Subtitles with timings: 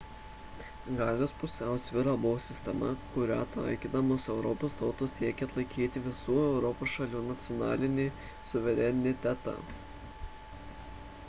[0.99, 8.09] galios pusiausvyra buvo sistema kurią taikydamos europos tautos siekė išlaikyti visų europos šalių nacionalinį
[8.53, 9.57] suverenitetą